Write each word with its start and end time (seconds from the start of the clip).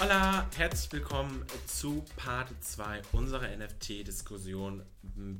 Hola, 0.00 0.48
herzlich 0.56 0.92
willkommen 0.92 1.44
zu 1.66 2.04
Part 2.14 2.50
2 2.60 3.02
unserer 3.10 3.48
NFT-Diskussion 3.48 4.84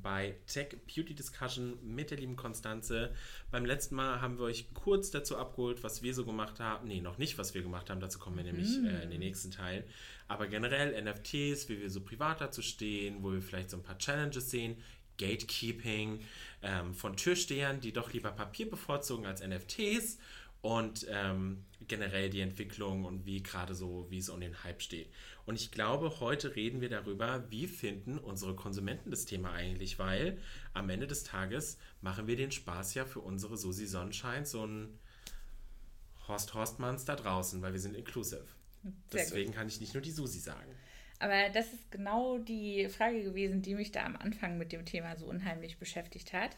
bei 0.03 0.35
Tech 0.49 0.71
Beauty 0.93 1.15
Discussion 1.15 1.79
mit 1.81 2.11
der 2.11 2.19
lieben 2.19 2.35
Konstanze. 2.35 3.15
Beim 3.53 3.65
letzten 3.65 3.95
Mal 3.95 4.21
haben 4.21 4.37
wir 4.37 4.47
euch 4.47 4.75
kurz 4.75 5.13
dazu 5.13 5.37
abgeholt, 5.37 5.85
was 5.85 6.03
wir 6.03 6.13
so 6.13 6.27
gemacht 6.27 6.59
haben. 6.59 6.89
Nee, 6.89 7.01
noch 7.01 7.19
nicht, 7.19 7.39
was 7.39 7.55
wir 7.55 7.63
gemacht 7.63 7.89
haben, 7.89 8.01
dazu 8.01 8.19
kommen 8.19 8.37
wir 8.37 8.43
nämlich 8.43 8.81
mm. 8.81 8.87
äh, 8.87 9.03
in 9.05 9.11
den 9.11 9.21
nächsten 9.21 9.53
Teil. 9.53 9.85
Aber 10.27 10.49
generell 10.49 11.01
NFTs, 11.05 11.69
wie 11.69 11.81
wir 11.81 11.89
so 11.89 12.01
privat 12.01 12.41
dazu 12.41 12.61
stehen, 12.61 13.23
wo 13.23 13.31
wir 13.31 13.43
vielleicht 13.43 13.71
so 13.71 13.77
ein 13.77 13.85
paar 13.85 13.99
Challenges 13.99 14.51
sehen. 14.51 14.77
Gatekeeping 15.19 16.21
ähm, 16.63 16.95
von 16.95 17.17
Türstehern, 17.17 17.81
die 17.81 17.93
doch 17.93 18.13
lieber 18.13 18.31
Papier 18.31 18.69
bevorzugen 18.71 19.27
als 19.27 19.41
NFTs 19.41 20.19
und 20.61 21.07
ähm, 21.09 21.65
generell 21.87 22.31
die 22.31 22.41
Entwicklung 22.41 23.05
und 23.05 23.27
wie 23.27 23.43
gerade 23.43 23.75
so, 23.75 24.07
wie 24.11 24.19
es 24.19 24.29
um 24.29 24.41
den 24.41 24.65
Hype 24.65 24.83
steht. 24.83 25.09
Und 25.47 25.55
ich 25.55 25.71
glaube, 25.71 26.21
heute 26.21 26.57
reden 26.57 26.81
wir 26.81 26.89
darüber, 26.89 27.45
wie 27.51 27.67
finden 27.67 28.19
unsere 28.19 28.55
Konsumenten 28.55 29.11
das 29.11 29.25
Thema 29.25 29.53
eigentlich, 29.53 29.99
weil 29.99 30.39
am 30.75 30.91
Ende 30.91 31.07
des 31.07 31.23
Tages 31.23 31.79
machen 32.01 32.27
wir 32.27 32.37
den 32.37 32.51
Spaß 32.51 32.95
ja 32.95 33.05
für 33.05 33.21
unsere 33.21 33.57
Susi 33.57 33.87
Sonnenschein, 33.87 34.45
so 34.45 34.67
ein 34.67 34.99
Horst 36.27 36.53
Horstmanns 36.55 37.05
da 37.05 37.17
draußen, 37.17 37.63
weil 37.63 37.73
wir 37.73 37.81
sind 37.81 37.97
inclusive. 37.97 38.45
Sehr 38.83 38.93
Deswegen 39.13 39.51
gut. 39.51 39.57
kann 39.57 39.69
ich 39.69 39.81
nicht 39.81 39.95
nur 39.95 40.03
die 40.03 40.11
Susi 40.11 40.41
sagen. 40.41 40.75
Aber 41.21 41.49
das 41.53 41.73
ist 41.73 41.91
genau 41.91 42.39
die 42.39 42.89
Frage 42.89 43.23
gewesen, 43.23 43.63
die 43.63 43.75
mich 43.75 43.91
da 43.91 44.05
am 44.05 44.17
Anfang 44.17 44.59
mit 44.59 44.73
dem 44.73 44.85
Thema 44.85 45.17
so 45.17 45.27
unheimlich 45.27 45.79
beschäftigt 45.79 46.33
hat. 46.33 46.57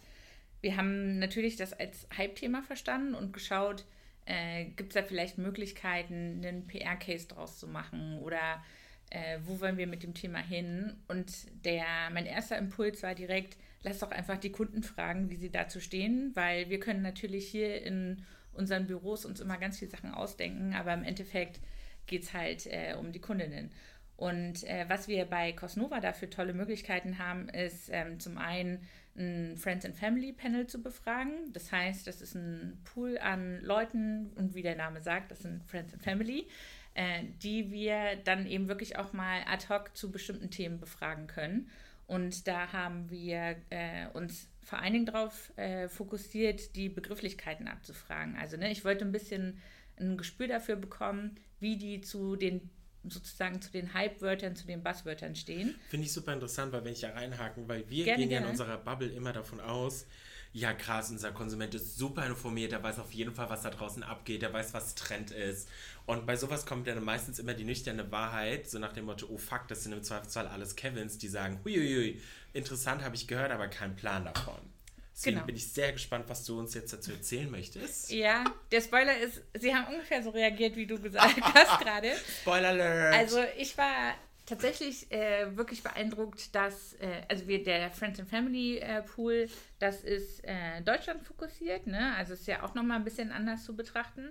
Wir 0.61 0.77
haben 0.77 1.19
natürlich 1.19 1.57
das 1.57 1.73
als 1.73 2.07
Hype-Thema 2.17 2.63
verstanden 2.63 3.15
und 3.15 3.33
geschaut, 3.33 3.85
äh, 4.27 4.67
gibt 4.77 4.91
es 4.91 4.95
da 4.95 5.03
vielleicht 5.03 5.39
Möglichkeiten, 5.39 6.43
einen 6.45 6.67
PR-Case 6.67 7.29
draus 7.29 7.59
zu 7.59 7.67
machen 7.67 8.19
oder 8.19 8.63
äh, 9.11 9.39
wo 9.45 9.61
wollen 9.61 9.77
wir 9.77 9.87
mit 9.87 10.03
dem 10.03 10.15
Thema 10.15 10.39
hin? 10.39 10.97
Und 11.09 11.33
der, 11.65 11.85
mein 12.13 12.27
erster 12.27 12.59
Impuls 12.59 13.03
war 13.03 13.15
direkt, 13.15 13.57
lass 13.83 13.99
doch 13.99 14.11
einfach 14.11 14.37
die 14.39 14.53
Kunden 14.53 14.83
fragen, 14.83 15.31
wie 15.31 15.37
sie 15.37 15.51
dazu 15.51 15.81
stehen, 15.81 16.31
weil 16.35 16.71
wir 16.71 16.79
können 16.79 17.03
natürlich 17.03 17.49
hier 17.49 17.83
in 17.83 18.25
unseren 18.53 18.87
Büros 18.87 19.25
uns 19.25 19.41
immer 19.41 19.59
ganz 19.59 19.79
viele 19.79 19.91
Sachen 19.91 20.13
ausdenken, 20.13 20.75
aber 20.75 20.95
im 20.95 21.05
Endeffekt 21.05 21.61
geht 22.07 22.23
es 22.23 22.35
halt 22.35 22.67
äh, 22.67 22.95
um 22.99 23.13
die 23.13 23.21
Kundinnen. 23.21 23.71
Und 24.17 24.65
äh, 24.65 24.85
was 24.89 25.09
wir 25.09 25.25
bei 25.25 25.53
Cosnova 25.53 26.01
dafür 26.01 26.29
tolle 26.29 26.53
Möglichkeiten 26.53 27.19
haben, 27.19 27.49
ist 27.49 27.89
ähm, 27.91 28.21
zum 28.21 28.37
einen 28.37 28.87
ein 29.21 29.57
Friends 29.57 29.85
and 29.85 29.95
Family 29.95 30.33
Panel 30.33 30.67
zu 30.67 30.83
befragen. 30.83 31.53
Das 31.53 31.71
heißt, 31.71 32.07
das 32.07 32.23
ist 32.23 32.35
ein 32.35 32.81
Pool 32.85 33.19
an 33.19 33.61
Leuten 33.61 34.33
und 34.37 34.55
wie 34.55 34.63
der 34.63 34.77
Name 34.77 35.01
sagt, 35.01 35.31
das 35.31 35.41
sind 35.41 35.63
Friends 35.65 35.93
and 35.93 36.03
Family, 36.03 36.49
äh, 36.95 37.25
die 37.43 37.71
wir 37.71 38.17
dann 38.25 38.47
eben 38.47 38.69
wirklich 38.69 38.99
auch 38.99 39.13
mal 39.13 39.43
ad 39.47 39.69
hoc 39.69 39.97
zu 39.97 40.11
bestimmten 40.11 40.51
Themen 40.51 40.81
befragen 40.81 41.27
können. 41.27 41.71
Und 42.07 42.49
da 42.49 42.73
haben 42.73 43.09
wir 43.09 43.57
äh, 43.71 44.09
uns 44.15 44.49
vor 44.63 44.81
allen 44.81 44.95
Dingen 44.95 45.07
darauf 45.07 45.57
äh, 45.57 45.89
fokussiert, 45.89 46.75
die 46.75 46.89
Begrifflichkeiten 46.89 47.69
abzufragen. 47.69 48.37
Also 48.37 48.57
ne, 48.57 48.73
ich 48.73 48.85
wollte 48.85 49.05
ein 49.05 49.13
bisschen 49.13 49.59
ein 49.97 50.17
Gespür 50.17 50.49
dafür 50.49 50.77
bekommen, 50.77 51.37
wie 51.61 51.77
die 51.77 52.01
zu 52.01 52.35
den 52.35 52.69
sozusagen 53.09 53.61
zu 53.63 53.71
den 53.71 53.95
Hype-Wörtern, 53.95 54.57
zu 54.57 54.67
den 54.67 54.83
Buzzwörtern 54.83 55.35
stehen. 55.35 55.75
Finde 55.89 56.07
ich 56.07 56.13
super 56.13 56.33
interessant, 56.33 56.73
weil 56.73 56.85
wenn 56.85 56.93
ich 56.93 57.01
da 57.01 57.11
reinhaken, 57.11 57.69
weil 57.69 57.89
wir 57.89 58.05
gerne, 58.05 58.23
gehen 58.23 58.31
ja 58.31 58.41
in 58.41 58.47
unserer 58.47 58.77
Bubble 58.77 59.09
immer 59.09 59.33
davon 59.33 59.61
aus, 59.61 60.07
ja 60.53 60.73
krass, 60.73 61.11
unser 61.11 61.33
Konsument 61.33 61.75
ist 61.75 61.97
super 61.97 62.27
informiert, 62.27 62.73
der 62.73 62.83
weiß 62.83 62.99
auf 62.99 63.13
jeden 63.13 63.33
Fall, 63.33 63.49
was 63.49 63.63
da 63.63 63.71
draußen 63.71 64.03
abgeht, 64.03 64.43
der 64.43 64.53
weiß, 64.53 64.75
was 64.75 64.95
Trend 64.95 65.31
ist. 65.31 65.69
Und 66.07 66.27
bei 66.27 66.37
sowas 66.37 66.67
kommt 66.67 66.89
dann 66.89 67.03
meistens 67.05 67.39
immer 67.39 67.55
die 67.55 67.65
nüchterne 67.65 68.11
Wahrheit, 68.11 68.69
so 68.69 68.79
nach 68.79 68.93
dem 68.93 69.05
Motto, 69.05 69.27
oh 69.31 69.39
fuck, 69.39 69.69
das 69.69 69.85
sind 69.85 69.93
im 69.93 70.03
Zweifelsfall 70.03 70.49
alles 70.49 70.75
Kevins, 70.75 71.19
die 71.19 71.29
sagen, 71.29 71.61
huiuiui, 71.65 72.21
interessant 72.53 73.03
habe 73.03 73.15
ich 73.15 73.29
gehört, 73.29 73.53
aber 73.53 73.69
keinen 73.69 73.95
Plan 73.95 74.25
davon. 74.25 74.61
Deswegen 75.15 75.37
genau. 75.37 75.47
bin 75.47 75.57
ich 75.57 75.71
sehr 75.71 75.93
gespannt, 75.93 76.25
was 76.29 76.45
du 76.45 76.59
uns 76.59 76.75
jetzt 76.75 76.93
dazu 76.93 77.13
erzählen 77.13 77.51
möchtest. 77.51 78.11
Ja, 78.11 78.45
der 78.71 78.81
Spoiler 78.81 79.19
ist, 79.19 79.43
sie 79.59 79.75
haben 79.75 79.93
ungefähr 79.93 80.23
so 80.23 80.31
reagiert, 80.31 80.77
wie 80.77 80.87
du 80.87 80.99
gesagt 80.99 81.41
hast 81.55 81.81
gerade. 81.81 82.13
Spoiler 82.41 82.69
Alert! 82.69 83.15
Also 83.15 83.41
ich 83.59 83.77
war 83.77 84.15
tatsächlich 84.47 85.11
äh, 85.13 85.57
wirklich 85.57 85.83
beeindruckt, 85.83 86.55
dass, 86.55 86.95
äh, 86.95 87.23
also 87.29 87.47
wir, 87.47 87.63
der 87.63 87.91
Friends 87.91 88.19
and 88.19 88.29
Family 88.29 88.79
äh, 88.79 89.03
Pool, 89.03 89.49
das 89.79 90.03
ist 90.03 90.43
äh, 90.45 90.81
Deutschland 90.83 91.23
fokussiert, 91.23 91.87
ne? 91.87 92.15
Also 92.17 92.35
ist 92.35 92.47
ja 92.47 92.63
auch 92.63 92.75
nochmal 92.75 92.99
ein 92.99 93.05
bisschen 93.05 93.31
anders 93.31 93.65
zu 93.65 93.77
betrachten. 93.77 94.31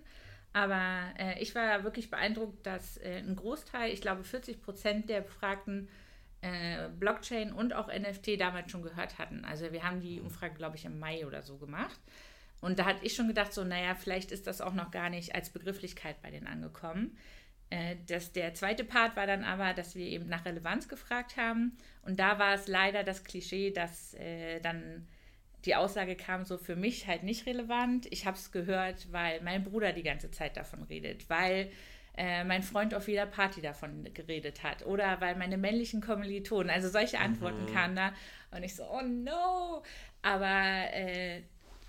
Aber 0.52 1.14
äh, 1.18 1.40
ich 1.42 1.54
war 1.56 1.84
wirklich 1.84 2.10
beeindruckt, 2.10 2.66
dass 2.66 2.98
äh, 2.98 3.20
ein 3.20 3.36
Großteil, 3.36 3.94
ich 3.94 4.02
glaube 4.02 4.24
40 4.24 4.62
Prozent 4.62 5.10
der 5.10 5.22
Befragten 5.22 5.88
äh, 6.42 6.90
Blockchain 6.90 7.52
und 7.52 7.74
auch 7.74 7.88
NFT 7.88 8.40
damals 8.40 8.72
schon 8.72 8.82
gehört 8.82 9.18
hatten. 9.18 9.44
Also 9.46 9.72
wir 9.72 9.84
haben 9.84 10.02
die 10.02 10.22
Umfrage, 10.22 10.56
glaube 10.56 10.78
ich, 10.78 10.86
im 10.86 11.00
Mai 11.00 11.26
oder 11.26 11.42
so 11.42 11.58
gemacht. 11.58 12.00
Und 12.62 12.80
da 12.80 12.86
hatte 12.86 13.06
ich 13.06 13.14
schon 13.16 13.28
gedacht, 13.28 13.54
so, 13.54 13.64
naja, 13.64 13.96
vielleicht 13.96 14.32
ist 14.32 14.48
das 14.48 14.62
auch 14.62 14.74
noch 14.74 14.92
gar 14.92 15.10
nicht 15.10 15.36
als 15.36 15.50
Begrifflichkeit 15.50 16.22
bei 16.22 16.32
denen 16.32 16.48
angekommen. 16.48 17.18
Äh, 17.70 17.98
das, 18.08 18.32
der 18.32 18.54
zweite 18.54 18.84
Part 18.84 19.16
war 19.16 19.28
dann 19.28 19.44
aber, 19.44 19.74
dass 19.74 19.96
wir 19.96 20.06
eben 20.06 20.28
nach 20.28 20.46
Relevanz 20.46 20.88
gefragt 20.88 21.38
haben. 21.38 21.78
Und 22.02 22.20
da 22.20 22.40
war 22.40 22.54
es 22.54 22.68
leider 22.68 23.04
das 23.04 23.24
Klischee, 23.24 23.72
dass 23.72 24.14
äh, 24.16 24.60
dann 24.60 25.08
die 25.66 25.76
Aussage 25.76 26.16
kam, 26.16 26.46
so 26.46 26.58
für 26.58 26.76
mich 26.76 27.08
halt 27.08 27.24
nicht 27.24 27.46
relevant. 27.46 28.08
Ich 28.12 28.26
habe 28.26 28.38
es 28.38 28.52
gehört, 28.52 29.12
weil 29.12 29.42
mein 29.42 29.64
Bruder 29.64 29.92
die 29.92 30.04
ganze 30.04 30.32
Zeit 30.32 30.56
davon 30.56 30.84
redet, 30.84 31.30
weil 31.30 31.70
äh, 32.18 32.44
mein 32.44 32.64
Freund 32.64 32.94
auf 32.94 33.08
jeder 33.08 33.26
Party 33.26 33.62
davon 33.62 34.08
geredet 34.14 34.64
hat 34.64 34.86
oder 34.86 35.22
weil 35.22 35.36
meine 35.36 35.58
männlichen 35.58 36.02
Kommilitonen, 36.02 36.70
also 36.70 36.90
solche 36.90 37.20
Antworten 37.20 37.66
mhm. 37.66 37.74
kamen 37.74 37.96
da 37.96 38.14
und 38.52 38.64
ich 38.64 38.76
so, 38.76 38.84
oh 38.84 39.02
no. 39.02 39.84
Aber 40.22 40.94
äh, 40.94 41.42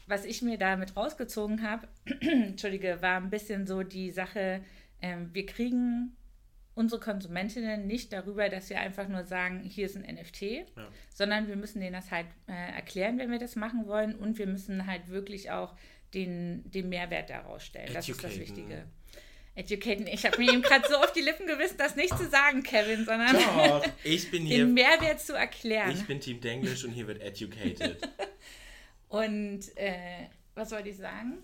was 0.07 0.25
ich 0.25 0.43
mir 0.43 0.59
damit 0.59 0.97
rausgezogen 0.97 1.63
habe, 1.63 1.89
entschuldige, 2.21 3.01
war 3.03 3.17
ein 3.17 3.31
bisschen 3.31 3.67
so 3.67 3.83
die 3.83 4.11
Sache, 4.11 4.63
äh, 5.01 5.17
wir 5.33 5.47
kriegen 5.47 6.17
unsere 6.75 7.01
Konsumentinnen 7.01 7.87
nicht 7.87 8.13
darüber, 8.13 8.49
dass 8.49 8.71
wir 8.71 8.81
einfach 8.81 9.09
nur 9.09 9.25
sagen, 9.25 9.63
hier 9.63 9.87
ist 9.87 9.97
ein 9.97 10.15
NFT, 10.15 10.43
ja. 10.43 10.67
sondern 11.13 11.49
wir 11.49 11.57
müssen 11.57 11.81
denen 11.81 11.93
das 11.93 12.11
halt 12.11 12.27
äh, 12.47 12.53
erklären, 12.75 13.19
wenn 13.19 13.31
wir 13.31 13.39
das 13.39 13.57
machen 13.57 13.87
wollen 13.87 14.15
und 14.15 14.39
wir 14.39 14.47
müssen 14.47 14.87
halt 14.87 15.09
wirklich 15.09 15.51
auch 15.51 15.75
den, 16.15 16.69
den 16.71 16.89
Mehrwert 16.89 17.31
daraus 17.31 17.65
stellen. 17.65 17.93
Das 17.93 18.09
ist 18.09 18.23
das 18.23 18.39
Wichtige. 18.39 18.85
Educaten. 19.55 20.07
Ich 20.07 20.25
habe 20.25 20.39
mir 20.39 20.53
eben 20.53 20.63
gerade 20.63 20.89
so 20.89 20.97
auf 20.97 21.13
die 21.13 21.21
Lippen 21.21 21.47
gewissen, 21.47 21.77
das 21.77 21.97
nicht 21.97 22.17
zu 22.17 22.29
sagen, 22.29 22.63
Kevin, 22.63 23.05
sondern 23.05 23.35
Doch, 23.35 23.87
ich 24.05 24.31
bin 24.31 24.43
hier, 24.47 24.59
den 24.59 24.75
Mehrwert 24.75 25.21
zu 25.21 25.35
erklären. 25.35 25.91
Ich 25.91 26.07
bin 26.07 26.21
Team 26.21 26.41
Denglisch 26.41 26.85
und 26.85 26.93
hier 26.93 27.07
wird 27.07 27.21
educated. 27.21 27.99
und 29.09 29.61
äh, 29.77 30.29
was 30.55 30.71
wollte 30.71 30.89
ich 30.91 30.97
sagen? 30.97 31.43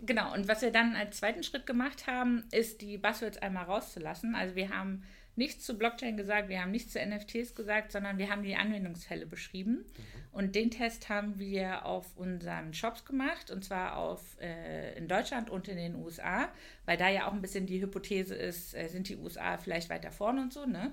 Genau, 0.00 0.32
und 0.34 0.48
was 0.48 0.62
wir 0.62 0.72
dann 0.72 0.96
als 0.96 1.18
zweiten 1.18 1.44
Schritt 1.44 1.66
gemacht 1.66 2.08
haben, 2.08 2.44
ist 2.50 2.80
die 2.80 2.98
Buzzwords 2.98 3.38
einmal 3.38 3.64
rauszulassen. 3.64 4.34
Also 4.34 4.56
wir 4.56 4.70
haben 4.70 5.04
nichts 5.36 5.64
zu 5.64 5.78
Blockchain 5.78 6.16
gesagt, 6.16 6.48
wir 6.48 6.60
haben 6.60 6.70
nichts 6.70 6.92
zu 6.92 6.98
NFTs 6.98 7.54
gesagt, 7.54 7.92
sondern 7.92 8.18
wir 8.18 8.30
haben 8.30 8.42
die 8.42 8.56
Anwendungsfälle 8.56 9.26
beschrieben. 9.26 9.72
Mhm. 9.72 10.22
Und 10.32 10.54
den 10.54 10.70
Test 10.70 11.08
haben 11.08 11.38
wir 11.38 11.86
auf 11.86 12.16
unseren 12.16 12.74
Shops 12.74 13.04
gemacht, 13.04 13.50
und 13.50 13.64
zwar 13.64 13.96
auf, 13.96 14.38
äh, 14.40 14.96
in 14.96 15.08
Deutschland 15.08 15.50
und 15.50 15.68
in 15.68 15.76
den 15.76 15.94
USA, 15.94 16.48
weil 16.84 16.96
da 16.96 17.08
ja 17.08 17.28
auch 17.28 17.32
ein 17.32 17.42
bisschen 17.42 17.66
die 17.66 17.80
Hypothese 17.80 18.34
ist, 18.34 18.74
äh, 18.74 18.88
sind 18.88 19.08
die 19.08 19.16
USA 19.16 19.58
vielleicht 19.58 19.90
weiter 19.90 20.10
vorne 20.10 20.42
und 20.42 20.52
so, 20.52 20.66
ne? 20.66 20.92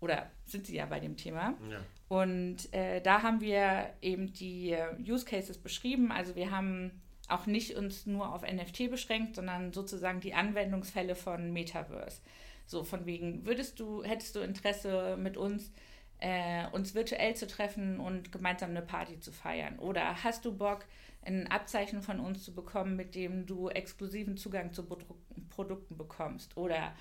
Oder 0.00 0.30
sind 0.44 0.66
sie 0.66 0.76
ja 0.76 0.86
bei 0.86 1.00
dem 1.00 1.16
Thema. 1.16 1.54
Ja. 1.70 1.80
Und 2.08 2.72
äh, 2.74 3.00
da 3.00 3.22
haben 3.22 3.40
wir 3.40 3.90
eben 4.02 4.32
die 4.32 4.72
äh, 4.72 4.94
Use 5.00 5.24
Cases 5.24 5.56
beschrieben. 5.56 6.12
Also 6.12 6.36
wir 6.36 6.50
haben 6.50 7.00
auch 7.28 7.46
nicht 7.46 7.74
uns 7.76 8.06
nur 8.06 8.32
auf 8.34 8.42
NFT 8.42 8.90
beschränkt, 8.90 9.36
sondern 9.36 9.72
sozusagen 9.72 10.20
die 10.20 10.34
Anwendungsfälle 10.34 11.14
von 11.14 11.52
Metaverse. 11.52 12.20
So 12.66 12.84
von 12.84 13.06
wegen, 13.06 13.44
würdest 13.46 13.80
du, 13.80 14.02
hättest 14.02 14.36
du 14.36 14.40
Interesse 14.40 15.16
mit 15.18 15.36
uns, 15.36 15.72
äh, 16.18 16.66
uns 16.72 16.94
virtuell 16.94 17.34
zu 17.34 17.46
treffen 17.46 18.00
und 18.00 18.32
gemeinsam 18.32 18.70
eine 18.70 18.82
Party 18.82 19.20
zu 19.20 19.32
feiern? 19.32 19.78
Oder 19.78 20.24
hast 20.24 20.44
du 20.44 20.56
Bock, 20.56 20.86
ein 21.22 21.46
Abzeichen 21.48 22.02
von 22.02 22.20
uns 22.20 22.44
zu 22.44 22.54
bekommen, 22.54 22.96
mit 22.96 23.14
dem 23.14 23.46
du 23.46 23.68
exklusiven 23.68 24.36
Zugang 24.36 24.72
zu 24.72 24.84
Produ 24.84 25.14
Produkten 25.50 25.96
bekommst? 25.96 26.56
Oder 26.56 26.94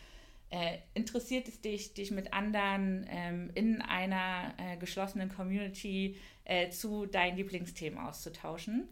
äh, 0.49 0.77
interessiert 0.93 1.47
es 1.47 1.61
dich, 1.61 1.93
dich 1.93 2.11
mit 2.11 2.33
anderen 2.33 3.07
ähm, 3.09 3.49
in 3.55 3.81
einer 3.81 4.53
äh, 4.57 4.77
geschlossenen 4.77 5.29
Community 5.29 6.17
äh, 6.45 6.69
zu 6.69 7.05
deinen 7.05 7.37
Lieblingsthemen 7.37 7.97
auszutauschen? 7.97 8.89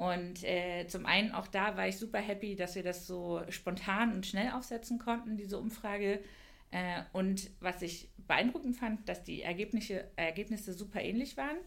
Und 0.00 0.44
äh, 0.44 0.86
zum 0.86 1.04
einen 1.04 1.32
auch 1.32 1.46
da 1.46 1.76
war 1.76 1.86
ich 1.86 1.98
super 1.98 2.20
happy, 2.20 2.56
dass 2.56 2.74
wir 2.74 2.82
das 2.82 3.06
so 3.06 3.42
spontan 3.50 4.14
und 4.14 4.24
schnell 4.24 4.50
aufsetzen 4.52 4.98
konnten, 4.98 5.36
diese 5.36 5.58
Umfrage. 5.58 6.20
Äh, 6.70 7.02
und 7.12 7.50
was 7.60 7.82
ich 7.82 8.08
beeindruckend 8.26 8.76
fand, 8.76 9.06
dass 9.10 9.24
die 9.24 9.42
Ergebnisse, 9.42 10.06
Ergebnisse 10.16 10.72
super 10.72 11.02
ähnlich 11.02 11.36
waren. 11.36 11.58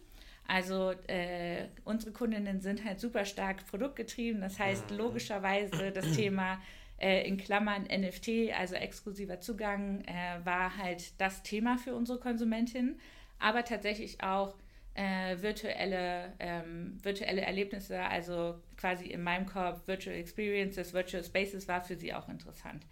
Also 0.48 0.94
äh, 1.06 1.68
unsere 1.84 2.12
Kundinnen 2.12 2.60
sind 2.60 2.84
halt 2.84 3.00
super 3.00 3.26
stark 3.26 3.68
produktgetrieben. 3.68 4.42
Das 4.42 4.58
heißt, 4.58 4.90
logischerweise 4.90 5.92
das 5.92 6.14
Thema 6.14 6.60
äh, 6.98 7.28
in 7.28 7.38
Klammern 7.38 7.84
NFT, 7.84 8.52
also 8.58 8.74
exklusiver 8.74 9.42
Zugang, 9.42 10.06
äh, 10.06 10.44
war 10.44 10.76
halt 10.76 11.22
das 11.22 11.44
Thema 11.44 11.78
für 11.78 11.94
unsere 11.94 12.20
Konsumentin, 12.20 12.98
aber 13.38 13.64
tatsächlich 13.64 14.24
auch 14.24 14.56
äh, 14.96 15.42
virtuelle, 15.42 16.34
ähm, 16.40 16.98
virtuelle 17.02 17.42
Erlebnisse, 17.42 18.00
also 18.00 18.56
quasi 18.78 19.08
in 19.08 19.24
meinem 19.24 19.46
Kopf 19.46 19.88
Virtual 19.88 20.16
Experiences, 20.16 20.94
Virtual 20.94 21.24
Spaces 21.24 21.68
war 21.68 21.84
für 21.84 21.96
sie 21.96 22.14
auch 22.14 22.30
interessant. 22.30 22.86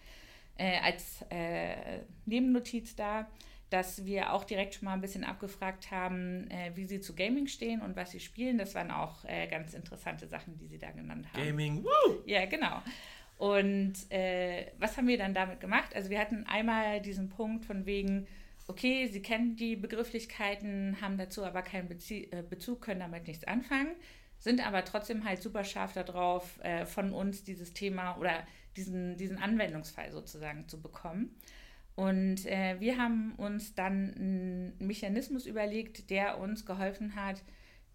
Äh, 0.58 0.80
als 0.80 1.24
äh, 1.30 2.00
Nebennotiz 2.26 2.96
da, 2.96 3.28
dass 3.70 4.06
wir 4.06 4.34
auch 4.34 4.44
direkt 4.44 4.76
schon 4.76 4.86
mal 4.86 4.94
ein 4.94 5.02
bisschen 5.02 5.24
abgefragt 5.24 5.92
haben, 5.92 6.50
äh, 6.52 6.72
wie 6.76 6.86
sie 6.86 7.00
zu 7.00 7.16
Gaming 7.16 7.48
stehen 7.48 7.82
und 7.82 7.96
was 7.96 8.12
sie 8.12 8.20
spielen. 8.20 8.58
Das 8.58 8.76
waren 8.76 8.92
auch 8.92 9.24
äh, 9.26 9.48
ganz 9.48 9.74
interessante 9.74 10.28
Sachen, 10.28 10.58
die 10.58 10.68
sie 10.68 10.78
da 10.78 10.92
genannt 10.92 11.28
haben. 11.32 11.46
Gaming, 11.46 11.84
woo! 11.84 12.22
Ja, 12.26 12.46
genau. 12.46 12.82
Und 13.38 13.94
äh, 14.12 14.68
was 14.78 14.98
haben 14.98 15.08
wir 15.08 15.18
dann 15.18 15.34
damit 15.34 15.60
gemacht? 15.62 15.96
Also 15.96 16.10
wir 16.10 16.20
hatten 16.20 16.46
einmal 16.48 17.02
diesen 17.02 17.30
Punkt 17.30 17.66
von 17.66 17.86
wegen, 17.86 18.28
okay, 18.72 19.08
sie 19.08 19.22
kennen 19.22 19.58
die 19.58 19.76
Begrifflichkeiten, 19.76 20.98
haben 21.02 21.18
dazu 21.18 21.44
aber 21.44 21.62
keinen 21.62 21.90
Bezie 21.90 22.32
äh, 22.32 22.42
Bezug, 22.42 22.82
können 22.82 23.02
damit 23.02 23.28
nichts 23.28 23.44
anfangen, 23.44 23.92
sind 24.40 24.66
aber 24.66 24.86
trotzdem 24.86 25.26
halt 25.26 25.42
super 25.42 25.66
scharf 25.66 25.94
darauf, 25.94 26.58
äh, 26.64 26.86
von 26.86 27.14
uns 27.14 27.44
dieses 27.44 27.74
Thema 27.74 28.18
oder 28.18 28.48
diesen, 28.78 29.18
diesen 29.18 29.38
Anwendungsfall 29.38 30.12
sozusagen 30.12 30.70
zu 30.70 30.82
bekommen. 30.82 31.36
Und 31.96 32.46
äh, 32.46 32.80
wir 32.80 32.98
haben 32.98 33.34
uns 33.36 33.76
dann 33.76 34.14
einen 34.16 34.74
Mechanismus 34.80 35.46
überlegt, 35.46 36.10
der 36.10 36.40
uns 36.40 36.66
geholfen 36.66 37.16
hat, 37.16 37.44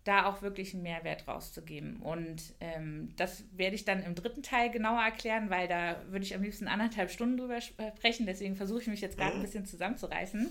da 0.07 0.27
auch 0.27 0.41
wirklich 0.41 0.73
einen 0.73 0.85
Mehrwert 0.85 1.27
rauszugeben. 1.27 1.97
Und 1.97 2.55
ähm, 2.61 3.11
das 3.17 3.45
werde 3.53 3.75
ich 3.75 3.85
dann 3.85 4.05
im 4.05 4.15
dritten 4.15 4.43
Teil 4.43 4.71
genauer 4.71 5.03
erklären, 5.03 5.51
weil 5.51 5.67
da 5.67 6.01
würde 6.09 6.25
ich 6.25 6.35
am 6.35 6.43
liebsten 6.43 6.69
anderthalb 6.69 7.11
Stunden 7.11 7.37
drüber 7.37 7.61
sprechen. 7.61 8.25
Deswegen 8.25 8.55
versuche 8.55 8.83
ich 8.83 8.87
mich 8.87 9.01
jetzt 9.01 9.19
gerade 9.19 9.35
ein 9.35 9.43
bisschen 9.43 9.67
zusammenzureißen. 9.67 10.49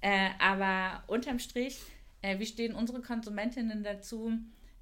Äh, 0.00 0.30
aber 0.40 1.04
unterm 1.06 1.38
Strich, 1.38 1.80
äh, 2.22 2.40
wie 2.40 2.46
stehen 2.46 2.74
unsere 2.74 3.00
Konsumentinnen 3.00 3.84
dazu? 3.84 4.32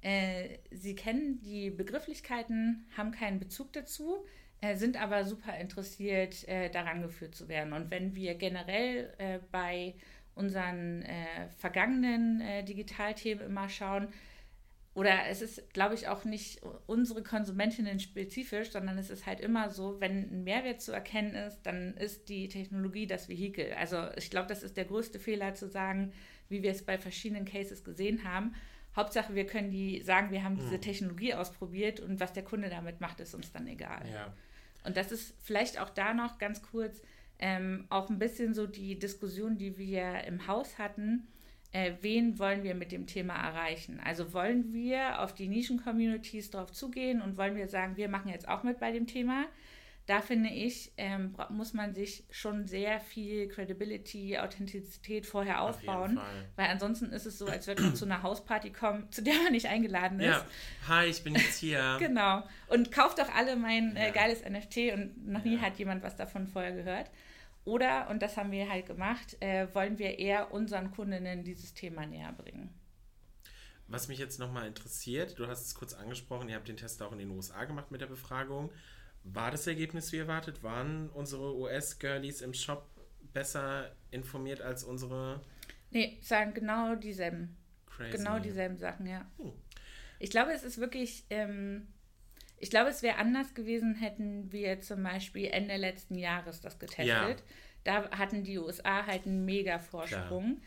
Äh, 0.01 0.57
sie 0.71 0.95
kennen 0.95 1.39
die 1.41 1.69
Begrifflichkeiten, 1.69 2.85
haben 2.97 3.11
keinen 3.11 3.39
Bezug 3.39 3.71
dazu, 3.73 4.25
äh, 4.61 4.75
sind 4.75 4.99
aber 4.99 5.25
super 5.25 5.55
interessiert, 5.57 6.47
äh, 6.47 6.71
daran 6.71 7.03
geführt 7.03 7.35
zu 7.35 7.47
werden. 7.47 7.73
Und 7.73 7.91
wenn 7.91 8.15
wir 8.15 8.33
generell 8.33 9.13
äh, 9.19 9.39
bei 9.51 9.93
unseren 10.37 11.01
äh, 11.01 11.49
vergangenen 11.57 12.41
äh, 12.41 12.63
Digitalthemen 12.63 13.45
immer 13.45 13.69
schauen. 13.69 14.07
Oder 14.93 15.27
es 15.29 15.43
ist, 15.43 15.73
glaube 15.73 15.93
ich, 15.93 16.07
auch 16.07 16.25
nicht 16.25 16.61
unsere 16.87 17.21
Konsumentinnen 17.21 17.99
spezifisch, 17.99 18.71
sondern 18.71 18.97
es 18.97 19.11
ist 19.11 19.27
halt 19.27 19.39
immer 19.39 19.69
so, 19.69 20.01
wenn 20.01 20.31
ein 20.31 20.43
Mehrwert 20.43 20.81
zu 20.81 20.91
erkennen 20.91 21.35
ist, 21.35 21.61
dann 21.61 21.95
ist 21.97 22.29
die 22.29 22.47
Technologie 22.47 23.05
das 23.05 23.29
Vehikel. 23.29 23.73
Also 23.73 24.07
ich 24.15 24.31
glaube, 24.31 24.47
das 24.47 24.63
ist 24.63 24.75
der 24.75 24.85
größte 24.85 25.19
Fehler 25.19 25.53
zu 25.53 25.67
sagen, 25.67 26.13
wie 26.49 26.63
wir 26.63 26.71
es 26.71 26.83
bei 26.83 26.97
verschiedenen 26.97 27.45
Cases 27.45 27.83
gesehen 27.83 28.23
haben. 28.23 28.55
Hauptsache, 28.95 29.35
wir 29.35 29.45
können 29.45 29.69
die 29.69 30.01
sagen, 30.01 30.31
wir 30.31 30.43
haben 30.43 30.55
diese 30.55 30.73
hm. 30.73 30.81
Technologie 30.81 31.35
ausprobiert 31.35 31.99
und 31.99 32.19
was 32.19 32.33
der 32.33 32.43
Kunde 32.43 32.69
damit 32.69 32.99
macht, 32.99 33.19
ist 33.19 33.35
uns 33.35 33.51
dann 33.51 33.67
egal. 33.67 34.03
Ja. 34.11 34.33
Und 34.83 34.97
das 34.97 35.11
ist 35.11 35.35
vielleicht 35.43 35.79
auch 35.79 35.91
da 35.91 36.15
noch 36.15 36.39
ganz 36.39 36.63
kurz, 36.63 37.03
ähm, 37.39 37.85
auch 37.89 38.09
ein 38.09 38.19
bisschen 38.19 38.53
so 38.53 38.67
die 38.67 38.97
Diskussion, 38.97 39.57
die 39.57 39.77
wir 39.77 40.23
im 40.25 40.47
Haus 40.47 40.77
hatten, 40.77 41.27
äh, 41.71 41.93
wen 42.01 42.39
wollen 42.39 42.63
wir 42.63 42.75
mit 42.75 42.91
dem 42.91 43.07
Thema 43.07 43.35
erreichen? 43.35 43.99
Also 44.03 44.33
wollen 44.33 44.73
wir 44.73 45.21
auf 45.21 45.33
die 45.33 45.47
Nischen-Communities 45.47 46.49
drauf 46.51 46.71
zugehen 46.71 47.21
und 47.21 47.37
wollen 47.37 47.55
wir 47.55 47.67
sagen, 47.67 47.97
wir 47.97 48.09
machen 48.09 48.31
jetzt 48.31 48.47
auch 48.47 48.63
mit 48.63 48.79
bei 48.79 48.91
dem 48.91 49.05
Thema? 49.05 49.45
Da 50.07 50.21
finde 50.21 50.49
ich, 50.49 50.93
ähm, 50.95 51.35
muss 51.49 51.73
man 51.73 51.93
sich 51.93 52.23
schon 52.31 52.65
sehr 52.65 53.01
viel 53.01 53.49
Credibility, 53.49 54.37
Authentizität 54.37 55.25
vorher 55.25 55.61
aufbauen, 55.61 56.17
weil 56.55 56.67
ansonsten 56.67 57.11
ist 57.11 57.25
es 57.25 57.37
so, 57.37 57.45
als 57.45 57.67
würde 57.67 57.83
man 57.83 57.95
zu 57.95 58.05
einer 58.05 58.23
Hausparty 58.23 58.71
kommen, 58.71 59.11
zu 59.11 59.21
der 59.21 59.33
man 59.43 59.51
nicht 59.51 59.67
eingeladen 59.67 60.21
ist. 60.21 60.27
Ja, 60.27 60.45
hi, 60.87 61.07
ich 61.07 61.25
bin 61.25 61.35
jetzt 61.35 61.59
hier. 61.59 61.97
genau. 61.99 62.41
Und 62.67 62.89
kauft 62.93 63.19
doch 63.19 63.27
alle 63.35 63.57
mein 63.57 63.97
äh, 63.97 64.11
geiles 64.13 64.45
NFT 64.45 64.93
und 64.93 65.27
noch 65.27 65.43
nie 65.43 65.55
ja. 65.55 65.61
hat 65.61 65.77
jemand 65.77 66.01
was 66.03 66.15
davon 66.15 66.47
vorher 66.47 66.71
gehört. 66.71 67.11
Oder, 67.65 68.09
und 68.09 68.21
das 68.21 68.37
haben 68.37 68.51
wir 68.51 68.69
halt 68.69 68.85
gemacht, 68.85 69.35
äh, 69.41 69.67
wollen 69.75 69.99
wir 69.99 70.19
eher 70.19 70.53
unseren 70.53 70.89
Kundinnen 70.91 71.43
dieses 71.43 71.73
Thema 71.73 72.05
näher 72.05 72.31
bringen. 72.31 72.73
Was 73.89 74.07
mich 74.07 74.19
jetzt 74.19 74.39
nochmal 74.39 74.67
interessiert, 74.67 75.37
du 75.37 75.47
hast 75.47 75.65
es 75.65 75.75
kurz 75.75 75.93
angesprochen, 75.93 76.47
ihr 76.47 76.55
habt 76.55 76.69
den 76.69 76.77
Test 76.77 77.01
auch 77.01 77.11
in 77.11 77.19
den 77.19 77.29
USA 77.29 77.65
gemacht 77.65 77.91
mit 77.91 77.99
der 77.99 78.07
Befragung. 78.07 78.71
War 79.33 79.51
das 79.51 79.67
Ergebnis 79.67 80.11
wie 80.11 80.17
erwartet? 80.17 80.63
Waren 80.63 81.09
unsere 81.09 81.55
US-Girlies 81.55 82.41
im 82.41 82.53
Shop 82.53 82.87
besser 83.33 83.91
informiert 84.11 84.61
als 84.61 84.83
unsere? 84.83 85.41
Nee, 85.91 86.17
sagen 86.21 86.53
genau 86.53 86.95
dieselben. 86.95 87.55
Crazy. 87.85 88.17
Genau 88.17 88.39
dieselben 88.39 88.77
Sachen, 88.77 89.07
ja. 89.07 89.29
Hm. 89.37 89.51
Ich 90.19 90.29
glaube, 90.29 90.51
es 90.51 90.63
ist 90.63 90.79
wirklich 90.79 91.25
ähm, 91.29 91.87
ich 92.59 92.69
glaube, 92.69 92.89
es 92.89 93.03
wäre 93.03 93.17
anders 93.17 93.53
gewesen, 93.53 93.95
hätten 93.95 94.51
wir 94.51 94.81
zum 94.81 95.03
Beispiel 95.03 95.45
Ende 95.45 95.77
letzten 95.77 96.15
Jahres 96.15 96.59
das 96.59 96.79
getestet. 96.79 97.07
Ja. 97.07 97.35
Da 97.83 98.09
hatten 98.17 98.43
die 98.43 98.57
USA 98.57 99.05
halt 99.05 99.25
einen 99.25 99.45
mega 99.45 99.79
Vorsprung. 99.79 100.59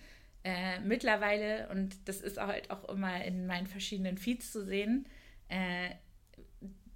Äh, 0.45 0.81
mittlerweile, 0.81 1.69
und 1.71 2.09
das 2.09 2.21
ist 2.21 2.39
auch 2.39 2.47
halt 2.47 2.71
auch 2.71 2.89
immer 2.89 3.25
in 3.25 3.47
meinen 3.47 3.67
verschiedenen 3.67 4.17
Feeds 4.17 4.53
zu 4.53 4.65
sehen, 4.65 5.07
äh, 5.49 5.91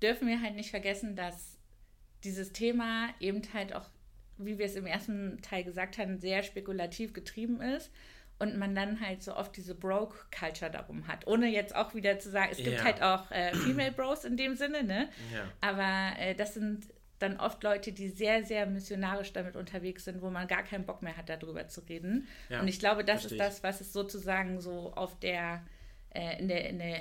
dürfen 0.00 0.28
wir 0.28 0.40
halt 0.40 0.54
nicht 0.54 0.70
vergessen, 0.70 1.16
dass 1.16 1.53
dieses 2.24 2.52
Thema 2.52 3.08
eben 3.20 3.42
halt 3.52 3.74
auch, 3.74 3.88
wie 4.38 4.58
wir 4.58 4.66
es 4.66 4.76
im 4.76 4.86
ersten 4.86 5.40
Teil 5.42 5.64
gesagt 5.64 5.98
haben, 5.98 6.18
sehr 6.18 6.42
spekulativ 6.42 7.12
getrieben 7.12 7.60
ist 7.60 7.90
und 8.38 8.56
man 8.56 8.74
dann 8.74 9.00
halt 9.00 9.22
so 9.22 9.36
oft 9.36 9.56
diese 9.56 9.74
Broke-Culture 9.74 10.70
darum 10.70 11.06
hat. 11.06 11.26
Ohne 11.26 11.46
jetzt 11.48 11.74
auch 11.74 11.94
wieder 11.94 12.18
zu 12.18 12.30
sagen, 12.30 12.48
es 12.50 12.58
gibt 12.58 12.78
ja. 12.78 12.84
halt 12.84 13.02
auch 13.02 13.30
äh, 13.30 13.54
Female 13.54 13.92
Bros 13.92 14.24
in 14.24 14.36
dem 14.36 14.56
Sinne, 14.56 14.82
ne? 14.82 15.08
Ja. 15.32 15.44
Aber 15.60 16.18
äh, 16.18 16.34
das 16.34 16.54
sind 16.54 16.88
dann 17.20 17.38
oft 17.38 17.62
Leute, 17.62 17.92
die 17.92 18.08
sehr, 18.08 18.44
sehr 18.44 18.66
missionarisch 18.66 19.32
damit 19.32 19.56
unterwegs 19.56 20.04
sind, 20.04 20.20
wo 20.20 20.30
man 20.30 20.48
gar 20.48 20.62
keinen 20.62 20.84
Bock 20.84 21.00
mehr 21.00 21.16
hat, 21.16 21.28
darüber 21.28 21.68
zu 21.68 21.80
reden. 21.82 22.26
Ja, 22.48 22.60
und 22.60 22.68
ich 22.68 22.78
glaube, 22.78 23.04
das 23.04 23.24
ist 23.24 23.38
das, 23.38 23.62
was 23.62 23.80
es 23.80 23.92
sozusagen 23.92 24.60
so 24.60 24.92
auf 24.94 25.18
der, 25.20 25.64
äh, 26.10 26.38
in 26.40 26.48
der, 26.48 26.68
in 26.68 26.78
der, 26.78 27.00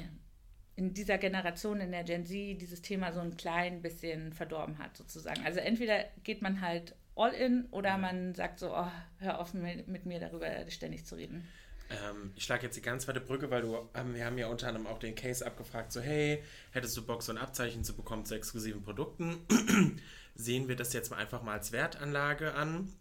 in 0.75 0.93
dieser 0.93 1.17
Generation, 1.17 1.81
in 1.81 1.91
der 1.91 2.03
Gen 2.03 2.25
Z, 2.25 2.59
dieses 2.59 2.81
Thema 2.81 3.13
so 3.13 3.19
ein 3.19 3.37
klein 3.37 3.81
bisschen 3.81 4.33
verdorben 4.33 4.79
hat, 4.79 4.97
sozusagen. 4.97 5.45
Also 5.45 5.59
entweder 5.59 6.05
geht 6.23 6.41
man 6.41 6.61
halt 6.61 6.95
all 7.15 7.31
in 7.31 7.65
oder 7.67 7.89
ja. 7.89 7.97
man 7.97 8.33
sagt 8.33 8.59
so, 8.59 8.75
oh, 8.75 8.91
hör 9.19 9.39
auf 9.39 9.53
mit, 9.53 9.87
mit, 9.87 10.05
mir 10.05 10.19
darüber 10.19 10.47
ständig 10.69 11.05
zu 11.05 11.15
reden. 11.15 11.47
Ähm, 11.91 12.31
ich 12.35 12.43
schlage 12.43 12.63
jetzt 12.63 12.75
die 12.75 12.81
ganz 12.81 13.07
weite 13.07 13.21
Brücke, 13.21 13.51
weil 13.51 13.61
du, 13.61 13.77
ähm, 13.93 14.15
wir 14.15 14.25
haben 14.25 14.37
ja 14.37 14.47
unter 14.47 14.67
anderem 14.67 14.87
auch 14.87 14.97
den 14.97 15.13
Case 15.13 15.45
abgefragt, 15.45 15.91
so 15.91 16.01
hey, 16.01 16.41
hättest 16.71 16.97
du 16.97 17.05
Bock, 17.05 17.21
so 17.21 17.31
ein 17.31 17.37
Abzeichen 17.37 17.83
zu 17.83 17.95
bekommen 17.95 18.25
zu 18.25 18.33
exklusiven 18.33 18.81
Produkten? 18.81 19.37
Sehen 20.35 20.67
wir 20.67 20.75
das 20.75 20.93
jetzt 20.93 21.11
mal 21.11 21.17
einfach 21.17 21.43
mal 21.43 21.53
als 21.53 21.71
Wertanlage 21.71 22.55
an. 22.55 22.91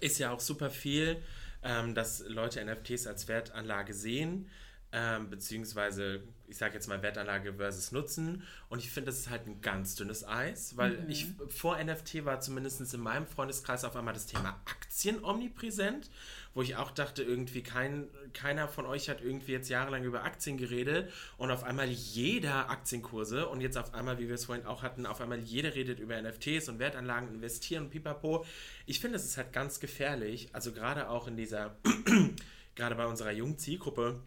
Ist 0.00 0.18
ja 0.18 0.30
auch 0.30 0.40
super 0.40 0.68
viel, 0.68 1.22
ähm, 1.62 1.94
dass 1.94 2.22
Leute 2.28 2.62
NFTs 2.62 3.06
als 3.06 3.28
Wertanlage 3.28 3.94
sehen 3.94 4.50
ähm, 4.92 5.30
beziehungsweise 5.30 6.22
ich 6.52 6.58
sage 6.58 6.74
jetzt 6.74 6.86
mal 6.86 7.02
Wertanlage 7.02 7.54
versus 7.54 7.92
Nutzen. 7.92 8.42
Und 8.68 8.78
ich 8.78 8.90
finde, 8.90 9.06
das 9.06 9.20
ist 9.20 9.30
halt 9.30 9.46
ein 9.46 9.62
ganz 9.62 9.94
dünnes 9.94 10.26
Eis, 10.28 10.76
weil 10.76 10.98
mhm. 10.98 11.08
ich 11.08 11.28
vor 11.48 11.82
NFT 11.82 12.26
war 12.26 12.40
zumindest 12.40 12.92
in 12.92 13.00
meinem 13.00 13.26
Freundeskreis 13.26 13.84
auf 13.84 13.96
einmal 13.96 14.12
das 14.12 14.26
Thema 14.26 14.60
Aktien 14.66 15.24
omnipräsent, 15.24 16.10
wo 16.52 16.60
ich 16.60 16.76
auch 16.76 16.90
dachte, 16.90 17.22
irgendwie 17.22 17.62
kein, 17.62 18.08
keiner 18.34 18.68
von 18.68 18.84
euch 18.84 19.08
hat 19.08 19.22
irgendwie 19.22 19.52
jetzt 19.52 19.70
jahrelang 19.70 20.04
über 20.04 20.24
Aktien 20.24 20.58
geredet 20.58 21.10
und 21.38 21.50
auf 21.50 21.64
einmal 21.64 21.88
jeder 21.88 22.68
Aktienkurse 22.68 23.48
und 23.48 23.62
jetzt 23.62 23.78
auf 23.78 23.94
einmal, 23.94 24.18
wie 24.18 24.28
wir 24.28 24.34
es 24.34 24.44
vorhin 24.44 24.66
auch 24.66 24.82
hatten, 24.82 25.06
auf 25.06 25.22
einmal 25.22 25.38
jeder 25.38 25.74
redet 25.74 26.00
über 26.00 26.20
NFTs 26.20 26.68
und 26.68 26.78
Wertanlagen, 26.78 27.32
investieren 27.32 27.84
und 27.84 27.90
pipapo. 27.90 28.44
Ich 28.84 29.00
finde, 29.00 29.16
das 29.16 29.24
ist 29.24 29.38
halt 29.38 29.54
ganz 29.54 29.80
gefährlich, 29.80 30.50
also 30.52 30.70
gerade 30.72 31.08
auch 31.08 31.28
in 31.28 31.36
dieser, 31.38 31.76
gerade 32.74 32.94
bei 32.94 33.06
unserer 33.06 33.32
jungen 33.32 33.56
Zielgruppe, 33.56 34.20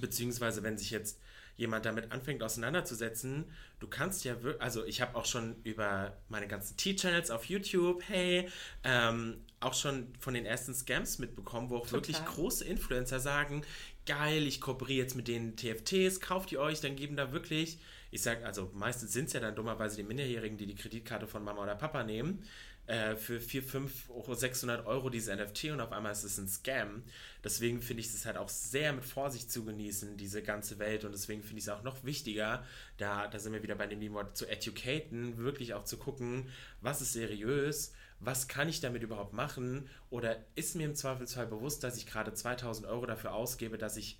beziehungsweise 0.00 0.62
wenn 0.62 0.78
sich 0.78 0.90
jetzt 0.90 1.18
jemand 1.56 1.84
damit 1.84 2.12
anfängt 2.12 2.42
auseinanderzusetzen, 2.42 3.44
du 3.80 3.88
kannst 3.88 4.24
ja 4.24 4.42
wirklich, 4.42 4.62
also 4.62 4.84
ich 4.84 5.00
habe 5.00 5.16
auch 5.16 5.26
schon 5.26 5.56
über 5.64 6.16
meine 6.28 6.46
ganzen 6.46 6.76
T-Channels 6.76 7.30
auf 7.30 7.46
YouTube, 7.46 8.02
hey, 8.06 8.48
ähm, 8.84 9.38
auch 9.60 9.74
schon 9.74 10.06
von 10.20 10.34
den 10.34 10.46
ersten 10.46 10.72
Scams 10.72 11.18
mitbekommen, 11.18 11.68
wo 11.68 11.78
auch 11.78 11.86
Total. 11.86 11.94
wirklich 11.94 12.24
große 12.24 12.64
Influencer 12.64 13.18
sagen, 13.18 13.62
geil, 14.06 14.46
ich 14.46 14.60
kooperiere 14.60 15.02
jetzt 15.02 15.16
mit 15.16 15.26
den 15.26 15.56
TFTs, 15.56 16.20
kauft 16.20 16.52
ihr 16.52 16.60
euch, 16.60 16.80
dann 16.80 16.94
geben 16.94 17.16
da 17.16 17.32
wirklich 17.32 17.78
ich 18.10 18.22
sage, 18.22 18.44
also 18.46 18.70
meistens 18.74 19.12
sind 19.12 19.26
es 19.26 19.32
ja 19.34 19.40
dann 19.40 19.54
dummerweise 19.54 19.96
die 19.96 20.02
Minderjährigen, 20.02 20.56
die 20.56 20.66
die 20.66 20.74
Kreditkarte 20.74 21.26
von 21.26 21.44
Mama 21.44 21.62
oder 21.62 21.74
Papa 21.74 22.04
nehmen 22.04 22.42
äh, 22.88 23.16
für 23.16 23.40
4, 23.40 23.62
5 23.62 24.10
Euro, 24.10 24.34
600 24.34 24.86
Euro 24.86 25.10
dieses 25.10 25.34
NFT 25.34 25.66
und 25.66 25.80
auf 25.80 25.92
einmal 25.92 26.12
ist 26.12 26.24
es 26.24 26.38
ein 26.38 26.48
Scam. 26.48 27.04
Deswegen 27.44 27.82
finde 27.82 28.00
ich 28.00 28.08
es 28.08 28.24
halt 28.26 28.38
auch 28.38 28.48
sehr 28.48 28.92
mit 28.92 29.04
Vorsicht 29.04 29.52
zu 29.52 29.64
genießen, 29.64 30.16
diese 30.16 30.42
ganze 30.42 30.78
Welt. 30.78 31.04
Und 31.04 31.12
deswegen 31.12 31.42
finde 31.42 31.58
ich 31.58 31.64
es 31.64 31.68
auch 31.68 31.82
noch 31.82 32.02
wichtiger, 32.04 32.64
da, 32.96 33.28
da 33.28 33.38
sind 33.38 33.52
wir 33.52 33.62
wieder 33.62 33.74
bei 33.76 33.86
dem 33.86 34.12
Wort 34.14 34.36
zu 34.36 34.46
educaten, 34.46 35.36
wirklich 35.36 35.74
auch 35.74 35.84
zu 35.84 35.98
gucken, 35.98 36.48
was 36.80 37.02
ist 37.02 37.12
seriös, 37.12 37.92
was 38.20 38.48
kann 38.48 38.68
ich 38.68 38.80
damit 38.80 39.02
überhaupt 39.02 39.34
machen 39.34 39.88
oder 40.10 40.36
ist 40.54 40.74
mir 40.74 40.86
im 40.86 40.94
Zweifelsfall 40.94 41.46
bewusst, 41.46 41.84
dass 41.84 41.96
ich 41.98 42.06
gerade 42.06 42.32
2000 42.32 42.86
Euro 42.86 43.06
dafür 43.06 43.34
ausgebe, 43.34 43.78
dass 43.78 43.96
ich 43.96 44.18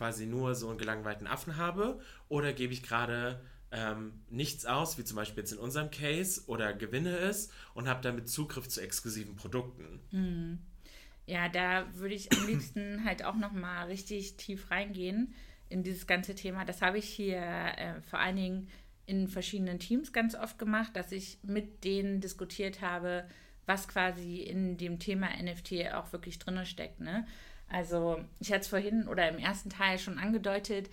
quasi 0.00 0.24
nur 0.24 0.54
so 0.54 0.70
einen 0.70 0.78
gelangweilten 0.78 1.26
Affen 1.26 1.58
habe 1.58 2.00
oder 2.30 2.54
gebe 2.54 2.72
ich 2.72 2.82
gerade 2.82 3.38
ähm, 3.70 4.14
nichts 4.30 4.64
aus, 4.64 4.96
wie 4.96 5.04
zum 5.04 5.16
Beispiel 5.16 5.42
jetzt 5.42 5.52
in 5.52 5.58
unserem 5.58 5.90
Case, 5.90 6.44
oder 6.46 6.72
gewinne 6.72 7.18
es 7.18 7.50
und 7.74 7.86
habe 7.86 8.00
damit 8.00 8.26
Zugriff 8.26 8.66
zu 8.66 8.80
exklusiven 8.80 9.36
Produkten. 9.36 10.00
Mhm. 10.10 10.58
Ja, 11.26 11.50
da 11.50 11.84
würde 11.92 12.14
ich 12.14 12.32
am 12.32 12.46
liebsten 12.46 13.04
halt 13.04 13.22
auch 13.22 13.36
nochmal 13.36 13.88
richtig 13.88 14.38
tief 14.38 14.70
reingehen 14.70 15.34
in 15.68 15.82
dieses 15.82 16.06
ganze 16.06 16.34
Thema. 16.34 16.64
Das 16.64 16.80
habe 16.80 16.96
ich 16.96 17.04
hier 17.04 17.36
äh, 17.36 18.00
vor 18.00 18.20
allen 18.20 18.36
Dingen 18.36 18.68
in 19.04 19.28
verschiedenen 19.28 19.78
Teams 19.78 20.14
ganz 20.14 20.34
oft 20.34 20.58
gemacht, 20.58 20.96
dass 20.96 21.12
ich 21.12 21.40
mit 21.42 21.84
denen 21.84 22.22
diskutiert 22.22 22.80
habe, 22.80 23.28
was 23.66 23.86
quasi 23.86 24.38
in 24.38 24.78
dem 24.78 24.98
Thema 24.98 25.28
NFT 25.40 25.92
auch 25.92 26.10
wirklich 26.14 26.38
drin 26.38 26.64
steckt. 26.64 27.00
Ne? 27.00 27.26
Also 27.70 28.20
ich 28.40 28.50
hatte 28.50 28.62
es 28.62 28.68
vorhin 28.68 29.06
oder 29.08 29.28
im 29.28 29.38
ersten 29.38 29.70
Teil 29.70 29.98
schon 29.98 30.18
angedeutet, 30.18 30.90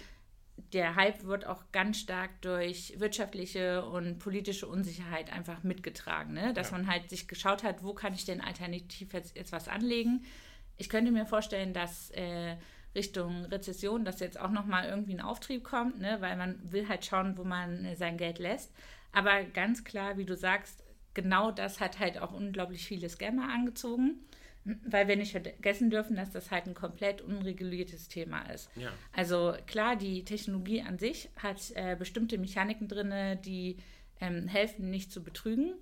der 0.74 0.96
Hype 0.96 1.24
wird 1.24 1.46
auch 1.46 1.64
ganz 1.72 2.00
stark 2.00 2.42
durch 2.42 2.94
wirtschaftliche 3.00 3.84
und 3.86 4.20
politische 4.20 4.68
Unsicherheit 4.68 5.32
einfach 5.32 5.64
mitgetragen, 5.64 6.34
ne? 6.34 6.54
dass 6.54 6.72
ja. 6.72 6.78
man 6.78 6.88
halt 6.88 7.10
sich 7.10 7.28
geschaut 7.28 7.64
hat, 7.64 7.84
wo 7.84 7.94
kann 7.94 8.14
ich 8.14 8.26
denn 8.26 8.42
alternativ 8.42 9.14
jetzt, 9.14 9.36
jetzt 9.36 9.52
was 9.52 9.68
anlegen. 9.68 10.24
Ich 10.78 10.90
könnte 10.90 11.12
mir 11.12 11.26
vorstellen, 11.26 11.74
dass 11.74 12.12
äh, 12.12 12.58
Richtung 12.96 13.46
Rezession, 13.46 14.06
dass 14.06 14.20
jetzt 14.20 14.40
auch 14.40 14.52
nochmal 14.52 14.88
irgendwie 14.88 15.14
ein 15.14 15.22
Auftrieb 15.22 15.64
kommt, 15.64 16.00
ne? 16.00 16.18
weil 16.20 16.36
man 16.38 16.60
will 16.72 16.88
halt 16.88 17.06
schauen, 17.06 17.38
wo 17.38 17.44
man 17.44 17.86
äh, 17.86 17.96
sein 17.96 18.18
Geld 18.18 18.38
lässt. 18.40 18.74
Aber 19.12 19.44
ganz 19.44 19.84
klar, 19.84 20.18
wie 20.18 20.26
du 20.26 20.36
sagst, 20.36 20.84
genau 21.14 21.52
das 21.52 21.80
hat 21.80 22.00
halt 22.00 22.20
auch 22.20 22.34
unglaublich 22.34 22.86
viele 22.86 23.10
Scammer 23.10 23.52
angezogen 23.52 24.28
weil 24.86 25.08
wir 25.08 25.16
nicht 25.16 25.32
vergessen 25.32 25.90
dürfen, 25.90 26.16
dass 26.16 26.32
das 26.32 26.52
halt 26.52 26.68
ein 26.68 26.74
komplett 26.74 27.22
unreguliertes 27.22 28.08
Thema 28.08 28.42
ist. 28.52 28.70
Ja. 28.76 28.90
Also 29.14 29.56
klar, 29.66 29.96
die 29.96 30.26
Technologie 30.26 30.82
an 30.82 30.98
sich 30.98 31.30
hat 31.38 31.58
äh, 31.76 31.96
bestimmte 31.96 32.38
Mechaniken 32.38 32.88
drin, 32.88 33.40
die 33.46 33.78
ähm, 34.20 34.48
helfen, 34.48 34.90
nicht 34.90 35.12
zu 35.12 35.24
betrügen, 35.24 35.74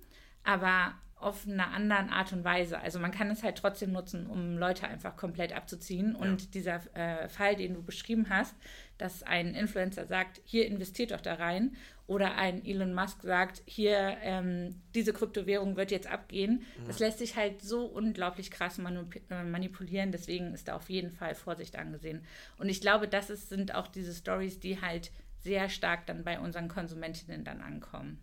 aber 0.44 0.94
auf 1.18 1.46
eine 1.46 1.68
andere 1.68 2.10
Art 2.10 2.32
und 2.32 2.44
Weise. 2.44 2.78
Also 2.78 2.98
man 2.98 3.10
kann 3.10 3.30
es 3.30 3.42
halt 3.42 3.56
trotzdem 3.56 3.92
nutzen, 3.92 4.26
um 4.26 4.58
Leute 4.58 4.86
einfach 4.86 5.16
komplett 5.16 5.54
abzuziehen. 5.54 6.12
Ja. 6.12 6.20
Und 6.20 6.54
dieser 6.54 6.80
äh, 6.94 7.28
Fall, 7.28 7.56
den 7.56 7.74
du 7.74 7.82
beschrieben 7.82 8.26
hast, 8.28 8.54
dass 8.98 9.22
ein 9.22 9.54
Influencer 9.54 10.06
sagt, 10.06 10.42
hier 10.44 10.66
investiert 10.66 11.12
doch 11.12 11.20
da 11.20 11.34
rein, 11.34 11.74
oder 12.06 12.36
ein 12.36 12.64
Elon 12.64 12.94
Musk 12.94 13.22
sagt, 13.22 13.62
hier 13.66 14.16
ähm, 14.20 14.80
diese 14.94 15.12
Kryptowährung 15.12 15.76
wird 15.76 15.90
jetzt 15.90 16.06
abgehen, 16.06 16.64
ja. 16.78 16.84
das 16.86 16.98
lässt 17.00 17.18
sich 17.18 17.36
halt 17.36 17.62
so 17.62 17.84
unglaublich 17.84 18.50
krass 18.50 18.78
äh, 18.78 19.42
manipulieren. 19.42 20.12
Deswegen 20.12 20.54
ist 20.54 20.68
da 20.68 20.76
auf 20.76 20.88
jeden 20.88 21.10
Fall 21.10 21.34
Vorsicht 21.34 21.76
angesehen. 21.76 22.24
Und 22.58 22.68
ich 22.68 22.80
glaube, 22.80 23.08
das 23.08 23.30
ist, 23.30 23.48
sind 23.48 23.74
auch 23.74 23.88
diese 23.88 24.14
Stories, 24.14 24.60
die 24.60 24.80
halt 24.80 25.10
sehr 25.42 25.68
stark 25.68 26.06
dann 26.06 26.24
bei 26.24 26.38
unseren 26.38 26.68
Konsumentinnen 26.68 27.44
dann 27.44 27.60
ankommen. 27.60 28.18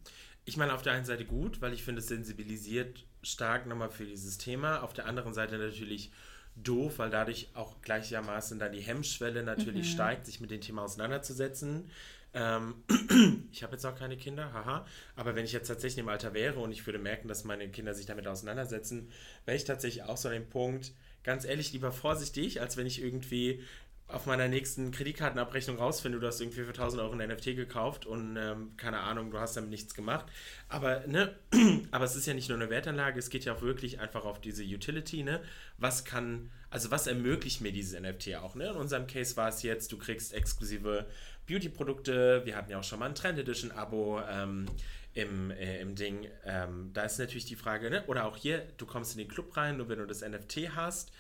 Ich 0.45 0.57
meine, 0.57 0.73
auf 0.73 0.81
der 0.81 0.93
einen 0.93 1.05
Seite 1.05 1.25
gut, 1.25 1.61
weil 1.61 1.73
ich 1.73 1.83
finde, 1.83 1.99
es 1.99 2.07
sensibilisiert 2.07 3.05
stark 3.21 3.65
nochmal 3.65 3.89
für 3.89 4.05
dieses 4.05 4.37
Thema. 4.37 4.83
Auf 4.83 4.93
der 4.93 5.05
anderen 5.05 5.33
Seite 5.33 5.57
natürlich 5.57 6.11
doof, 6.55 6.99
weil 6.99 7.09
dadurch 7.09 7.49
auch 7.53 7.81
gleichermaßen 7.81 8.59
dann 8.59 8.73
die 8.73 8.81
Hemmschwelle 8.81 9.43
natürlich 9.43 9.87
mhm. 9.87 9.93
steigt, 9.93 10.25
sich 10.25 10.39
mit 10.39 10.51
dem 10.51 10.61
Thema 10.61 10.83
auseinanderzusetzen. 10.83 11.89
Ähm, 12.33 12.75
ich 13.51 13.63
habe 13.63 13.73
jetzt 13.73 13.85
auch 13.85 13.95
keine 13.95 14.17
Kinder, 14.17 14.51
haha. 14.53 14.85
Aber 15.15 15.35
wenn 15.35 15.45
ich 15.45 15.51
jetzt 15.51 15.67
tatsächlich 15.67 15.99
im 15.99 16.09
Alter 16.09 16.33
wäre 16.33 16.59
und 16.59 16.71
ich 16.71 16.85
würde 16.85 16.99
merken, 16.99 17.27
dass 17.27 17.43
meine 17.43 17.69
Kinder 17.69 17.93
sich 17.93 18.05
damit 18.05 18.27
auseinandersetzen, 18.27 19.11
wäre 19.45 19.57
ich 19.57 19.65
tatsächlich 19.65 20.03
auch 20.03 20.17
so 20.17 20.29
an 20.29 20.33
dem 20.33 20.49
Punkt, 20.49 20.93
ganz 21.23 21.45
ehrlich, 21.45 21.71
lieber 21.73 21.91
vorsichtig, 21.91 22.61
als 22.61 22.77
wenn 22.77 22.87
ich 22.87 23.01
irgendwie 23.01 23.63
auf 24.07 24.25
meiner 24.25 24.47
nächsten 24.47 24.91
Kreditkartenabrechnung 24.91 25.77
rausfinde, 25.77 26.19
du 26.19 26.27
hast 26.27 26.41
irgendwie 26.41 26.61
für 26.63 26.67
1000 26.67 27.01
Euro 27.01 27.13
ein 27.13 27.29
NFT 27.29 27.55
gekauft 27.55 28.05
und 28.05 28.37
ähm, 28.37 28.73
keine 28.77 28.99
Ahnung, 28.99 29.31
du 29.31 29.39
hast 29.39 29.55
damit 29.55 29.71
nichts 29.71 29.93
gemacht. 29.95 30.25
Aber, 30.69 31.07
ne, 31.07 31.35
aber 31.91 32.05
es 32.05 32.15
ist 32.15 32.27
ja 32.27 32.33
nicht 32.33 32.49
nur 32.49 32.57
eine 32.57 32.69
Wertanlage, 32.69 33.17
es 33.17 33.29
geht 33.29 33.45
ja 33.45 33.55
auch 33.55 33.61
wirklich 33.61 33.99
einfach 33.99 34.25
auf 34.25 34.41
diese 34.41 34.63
Utility, 34.63 35.23
ne? 35.23 35.41
Was 35.77 36.03
kann, 36.03 36.51
also 36.69 36.91
was 36.91 37.07
ermöglicht 37.07 37.61
mir 37.61 37.71
dieses 37.71 37.99
NFT 37.99 38.35
auch, 38.35 38.55
ne? 38.55 38.69
In 38.69 38.75
unserem 38.75 39.07
Case 39.07 39.37
war 39.37 39.49
es 39.49 39.63
jetzt, 39.63 39.91
du 39.91 39.97
kriegst 39.97 40.33
exklusive 40.33 41.07
Beauty-Produkte, 41.47 42.45
wir 42.45 42.55
hatten 42.55 42.71
ja 42.71 42.79
auch 42.79 42.83
schon 42.83 42.99
mal 42.99 43.07
ein 43.07 43.15
Trend 43.15 43.39
Edition-Abo, 43.39 44.21
ähm, 44.29 44.65
im, 45.13 45.51
äh, 45.51 45.79
im 45.79 45.95
Ding. 45.95 46.27
Ähm, 46.43 46.89
da 46.93 47.03
ist 47.03 47.19
natürlich 47.19 47.45
die 47.45 47.55
Frage, 47.55 47.91
ne? 47.91 48.03
oder 48.07 48.25
auch 48.25 48.35
hier, 48.35 48.65
du 48.77 48.85
kommst 48.85 49.11
in 49.11 49.19
den 49.19 49.27
Club 49.27 49.55
rein, 49.55 49.77
nur 49.77 49.87
wenn 49.87 49.99
du 49.99 50.07
das 50.07 50.21
NFT 50.21 50.75
hast 50.75 51.11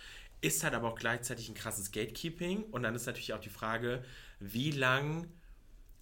ist 0.43 0.63
halt 0.65 0.73
aber 0.73 0.89
auch 0.89 0.99
gleichzeitig 0.99 1.47
ein 1.47 1.55
krasses 1.55 1.91
Gatekeeping. 1.91 2.63
Und 2.63 2.83
dann 2.83 2.93
ist 2.95 3.05
natürlich 3.05 3.33
auch 3.33 3.39
die 3.39 3.49
Frage, 3.49 4.03
wie 4.39 4.71
lang, 4.71 5.29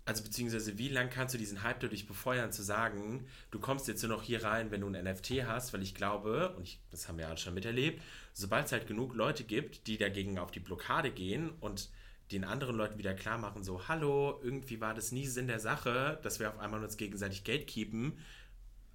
also 0.06 0.24
beziehungsweise 0.24 0.80
wie 0.80 0.90
lang 0.90 1.12
kannst 1.12 1.36
du 1.36 1.38
diesen 1.38 1.62
Hype 1.62 1.80
dadurch 1.80 2.08
befeuern, 2.08 2.52
zu 2.52 2.64
sagen, 2.64 3.28
du 3.52 3.60
kommst 3.60 3.88
jetzt 3.88 4.02
nur 4.02 4.10
noch 4.10 4.24
hier 4.24 4.44
rein, 4.44 4.72
wenn 4.72 4.82
du 4.82 4.88
ein 4.88 5.04
NFT 5.04 5.46
hast, 5.46 5.74
weil 5.74 5.84
ich 5.84 5.94
glaube, 5.94 6.56
und 6.58 6.64
ich, 6.64 6.80
das 6.90 7.08
haben 7.08 7.20
wir 7.20 7.30
ja 7.30 7.38
schon 7.38 7.54
miterlebt, 7.54 8.02
sobald 8.34 8.66
es 8.66 8.72
halt 8.72 8.88
genug 8.88 9.14
Leute 9.14 9.44
gibt, 9.44 9.86
die 9.86 10.00
dagegen 10.00 10.40
auf 10.40 10.50
die 10.50 10.60
Blockade 10.60 11.12
gehen 11.12 11.52
und 11.60 11.92
den 12.32 12.44
anderen 12.44 12.76
Leuten 12.76 12.98
wieder 12.98 13.14
klar 13.14 13.38
machen, 13.38 13.64
so, 13.64 13.88
hallo, 13.88 14.40
irgendwie 14.44 14.82
war 14.82 14.94
das 14.94 15.12
nie 15.12 15.28
Sinn 15.28 15.48
der 15.48 15.60
Sache, 15.60 16.20
dass 16.24 16.40
wir 16.40 16.50
auf 16.50 16.60
einmal 16.60 16.84
uns 16.84 16.98
gegenseitig 16.98 17.44
Gatekeepen, 17.44 18.18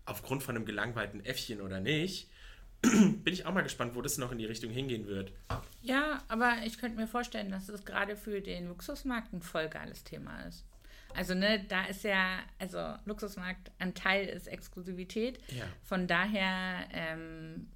aufgrund 0.04 0.42
von 0.42 0.56
einem 0.56 0.64
gelangweilten 0.64 1.24
Äffchen 1.24 1.60
oder 1.60 1.80
nicht, 1.80 2.30
bin 2.82 3.32
ich 3.32 3.46
auch 3.46 3.52
mal 3.52 3.62
gespannt, 3.62 3.94
wo 3.94 4.02
das 4.02 4.18
noch 4.18 4.32
in 4.32 4.38
die 4.38 4.46
Richtung 4.46 4.70
hingehen 4.70 5.06
wird. 5.06 5.32
Ja, 5.82 6.22
aber 6.28 6.56
ich 6.64 6.78
könnte 6.78 6.96
mir 6.96 7.06
vorstellen, 7.06 7.50
dass 7.50 7.68
es 7.68 7.84
gerade 7.84 8.16
für 8.16 8.40
den 8.40 8.68
Luxusmarkt 8.68 9.32
ein 9.32 9.42
voll 9.42 9.68
geiles 9.68 10.04
Thema 10.04 10.42
ist. 10.42 10.64
Also, 11.14 11.34
ne, 11.34 11.64
da 11.68 11.86
ist 11.86 12.04
ja, 12.04 12.40
also 12.58 12.94
Luxusmarkt, 13.06 13.70
ein 13.78 13.94
Teil 13.94 14.26
ist 14.28 14.46
Exklusivität. 14.48 15.38
Ja. 15.48 15.64
Von 15.82 16.06
daher 16.06 16.86
ähm, 16.92 17.68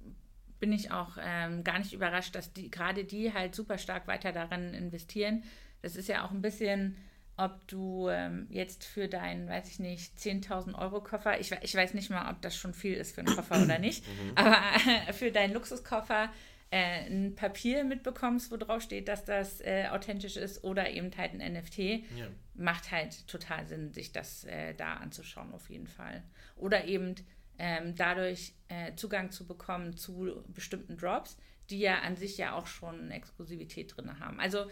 bin 0.61 0.71
ich 0.71 0.91
auch 0.91 1.17
ähm, 1.21 1.65
gar 1.65 1.79
nicht 1.79 1.91
überrascht, 1.91 2.35
dass 2.35 2.53
die 2.53 2.71
gerade 2.71 3.03
die 3.03 3.33
halt 3.33 3.53
super 3.53 3.77
stark 3.77 4.07
weiter 4.07 4.31
daran 4.31 4.73
investieren. 4.73 5.43
Das 5.81 5.97
ist 5.97 6.07
ja 6.07 6.25
auch 6.25 6.31
ein 6.31 6.41
bisschen 6.41 6.95
ob 7.37 7.67
du 7.67 8.07
ähm, 8.09 8.45
jetzt 8.49 8.83
für 8.83 9.07
deinen, 9.07 9.47
weiß 9.47 9.67
ich 9.69 9.79
nicht, 9.79 10.15
10.000 10.17 10.77
Euro 10.77 11.01
Koffer, 11.01 11.39
ich, 11.39 11.51
ich 11.61 11.73
weiß 11.73 11.93
nicht 11.95 12.09
mal, 12.09 12.29
ob 12.29 12.41
das 12.41 12.55
schon 12.55 12.73
viel 12.73 12.93
ist 12.93 13.15
für 13.15 13.21
einen 13.21 13.35
Koffer 13.35 13.61
oder 13.63 13.79
nicht, 13.79 14.05
mhm. 14.07 14.31
aber 14.35 14.57
äh, 15.07 15.13
für 15.13 15.31
deinen 15.31 15.53
Luxuskoffer 15.53 16.29
äh, 16.69 17.09
ein 17.09 17.35
Papier 17.35 17.83
mitbekommst, 17.83 18.51
wo 18.51 18.57
drauf 18.57 18.81
steht, 18.81 19.07
dass 19.07 19.25
das 19.25 19.59
äh, 19.61 19.87
authentisch 19.89 20.37
ist 20.37 20.63
oder 20.63 20.89
eben 20.89 21.11
halt 21.17 21.33
ein 21.33 21.53
NFT, 21.53 21.77
ja. 21.79 22.27
macht 22.53 22.91
halt 22.91 23.27
total 23.27 23.67
Sinn, 23.67 23.91
sich 23.91 24.11
das 24.11 24.43
äh, 24.43 24.73
da 24.75 24.95
anzuschauen 24.95 25.53
auf 25.53 25.69
jeden 25.69 25.87
Fall. 25.87 26.23
Oder 26.57 26.85
eben 26.85 27.15
ähm, 27.61 27.93
dadurch 27.95 28.55
äh, 28.69 28.95
Zugang 28.95 29.29
zu 29.29 29.45
bekommen 29.45 29.95
zu 29.95 30.43
bestimmten 30.47 30.97
Drops, 30.97 31.37
die 31.69 31.79
ja 31.79 31.99
an 31.99 32.15
sich 32.15 32.37
ja 32.37 32.53
auch 32.53 32.65
schon 32.65 33.11
Exklusivität 33.11 33.95
drin 33.95 34.19
haben. 34.19 34.39
Also 34.39 34.65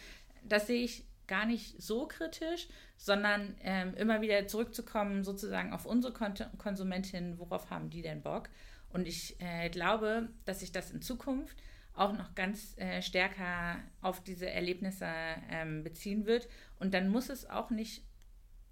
das 0.43 0.65
sehe 0.65 0.83
ich 0.83 1.05
gar 1.27 1.45
nicht 1.45 1.79
so 1.79 2.07
kritisch, 2.07 2.67
sondern 2.97 3.55
ähm, 3.61 3.93
immer 3.93 4.21
wieder 4.21 4.47
zurückzukommen 4.47 5.23
sozusagen 5.23 5.71
auf 5.71 5.85
unsere 5.85 6.13
Kon 6.13 6.33
Konsumentinnen, 6.57 7.37
worauf 7.37 7.69
haben 7.69 7.91
die 7.91 8.01
denn 8.01 8.23
Bock? 8.23 8.49
Und 8.89 9.07
ich 9.07 9.39
äh, 9.39 9.69
glaube, 9.69 10.29
dass 10.45 10.61
sich 10.61 10.71
das 10.71 10.89
in 10.89 11.03
Zukunft 11.03 11.61
auch 11.93 12.13
noch 12.13 12.33
ganz 12.33 12.75
äh, 12.77 13.03
stärker 13.03 13.77
auf 14.01 14.23
diese 14.23 14.49
Erlebnisse 14.49 15.05
ähm, 15.51 15.83
beziehen 15.83 16.25
wird. 16.25 16.47
Und 16.79 16.95
dann 16.95 17.09
muss 17.09 17.29
es 17.29 17.47
auch 17.47 17.69
nicht 17.69 18.03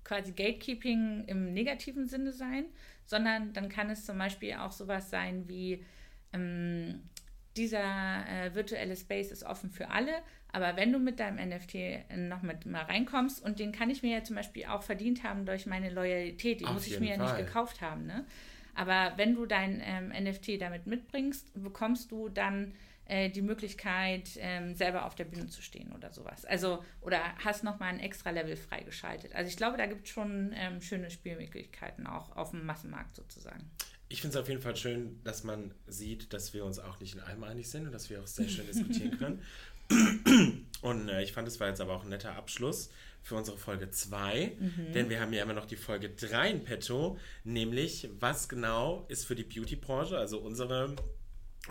quasi 0.07 0.31
Gatekeeping 0.31 1.25
im 1.27 1.53
negativen 1.53 2.07
Sinne 2.07 2.31
sein, 2.31 2.65
sondern 3.05 3.53
dann 3.53 3.67
kann 3.67 3.89
es 3.89 4.05
zum 4.05 4.17
Beispiel 4.17 4.53
auch 4.53 4.71
sowas 4.71 5.09
sein 5.09 5.47
wie 5.49 5.83
ähm, 6.33 7.01
dieser 7.57 8.25
äh, 8.27 8.55
virtuelle 8.55 8.95
Space 8.95 9.31
ist 9.31 9.43
offen 9.43 9.69
für 9.69 9.89
alle, 9.89 10.11
aber 10.51 10.77
wenn 10.77 10.91
du 10.93 10.99
mit 10.99 11.19
deinem 11.19 11.49
NFT 11.49 11.75
noch 12.29 12.41
mit 12.41 12.65
mal 12.65 12.83
reinkommst, 12.83 13.43
und 13.43 13.59
den 13.59 13.71
kann 13.71 13.89
ich 13.89 14.01
mir 14.01 14.17
ja 14.17 14.23
zum 14.23 14.35
Beispiel 14.35 14.65
auch 14.65 14.83
verdient 14.83 15.23
haben 15.23 15.45
durch 15.45 15.65
meine 15.65 15.89
Loyalität, 15.89 16.61
die 16.61 16.65
Auf 16.65 16.73
muss 16.73 16.87
ich 16.87 16.99
mir 16.99 17.15
Fall. 17.15 17.17
ja 17.17 17.23
nicht 17.23 17.45
gekauft 17.45 17.81
haben, 17.81 18.05
ne? 18.05 18.25
Aber 18.73 19.13
wenn 19.17 19.33
du 19.33 19.47
dein 19.47 19.81
ähm, 19.83 20.09
NFT 20.09 20.61
damit 20.61 20.85
mitbringst, 20.85 21.51
bekommst 21.55 22.11
du 22.11 22.29
dann 22.29 22.75
äh, 23.07 23.29
die 23.29 23.41
Möglichkeit, 23.41 24.29
ähm, 24.37 24.75
selber 24.75 25.05
auf 25.05 25.15
der 25.15 25.25
Bühne 25.25 25.47
zu 25.47 25.61
stehen 25.61 25.91
oder 25.93 26.11
sowas. 26.11 26.45
Also, 26.45 26.83
oder 27.01 27.19
hast 27.43 27.63
nochmal 27.63 27.89
ein 27.89 27.99
extra 27.99 28.31
Level 28.31 28.55
freigeschaltet. 28.55 29.33
Also 29.33 29.49
ich 29.49 29.57
glaube, 29.57 29.77
da 29.77 29.85
gibt 29.85 30.07
es 30.07 30.13
schon 30.13 30.53
ähm, 30.55 30.81
schöne 30.81 31.09
Spielmöglichkeiten 31.09 32.07
auch 32.07 32.35
auf 32.35 32.51
dem 32.51 32.65
Massenmarkt 32.65 33.15
sozusagen. 33.15 33.69
Ich 34.09 34.21
finde 34.21 34.37
es 34.37 34.41
auf 34.41 34.47
jeden 34.47 34.61
Fall 34.61 34.75
schön, 34.75 35.21
dass 35.23 35.43
man 35.43 35.73
sieht, 35.87 36.31
dass 36.31 36.53
wir 36.53 36.63
uns 36.63 36.79
auch 36.79 36.99
nicht 36.99 37.15
in 37.15 37.21
allem 37.21 37.43
einig 37.43 37.69
sind 37.69 37.85
und 37.85 37.91
dass 37.91 38.09
wir 38.09 38.21
auch 38.21 38.27
sehr 38.27 38.47
schön 38.47 38.65
diskutieren 38.67 39.17
können. 39.17 39.41
Und 40.81 41.09
äh, 41.09 41.23
ich 41.23 41.33
fand, 41.33 41.47
es 41.47 41.59
war 41.59 41.67
jetzt 41.67 41.81
aber 41.81 41.95
auch 41.95 42.03
ein 42.03 42.09
netter 42.09 42.35
Abschluss 42.35 42.89
für 43.21 43.35
unsere 43.35 43.57
Folge 43.57 43.89
2, 43.89 44.55
mhm. 44.59 44.93
denn 44.93 45.09
wir 45.09 45.19
haben 45.19 45.33
ja 45.33 45.43
immer 45.43 45.53
noch 45.53 45.65
die 45.65 45.75
Folge 45.75 46.09
3 46.09 46.51
in 46.51 46.63
petto, 46.63 47.17
nämlich 47.43 48.09
was 48.19 48.47
genau 48.47 49.05
ist 49.09 49.25
für 49.25 49.35
die 49.35 49.43
Beauty-Branche, 49.43 50.17
also 50.17 50.39
unsere 50.39 50.95